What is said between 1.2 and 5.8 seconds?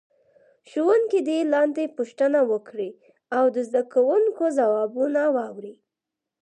دې لاندې پوښتنه وکړي او د زده کوونکو ځوابونه واوري.